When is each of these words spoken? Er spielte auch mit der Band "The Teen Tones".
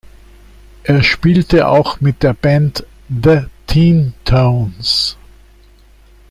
Er 0.81 1.03
spielte 1.03 1.67
auch 1.67 2.01
mit 2.01 2.23
der 2.23 2.33
Band 2.33 2.87
"The 3.07 3.41
Teen 3.67 4.15
Tones". 4.25 5.15